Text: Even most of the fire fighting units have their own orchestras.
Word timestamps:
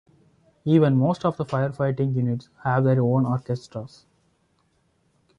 Even 0.65 0.97
most 0.97 1.23
of 1.25 1.37
the 1.37 1.45
fire 1.45 1.71
fighting 1.71 2.15
units 2.15 2.49
have 2.63 2.85
their 2.85 3.03
own 3.03 3.23
orchestras. 3.27 4.07